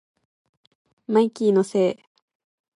[1.05, 1.99] マイキーのせい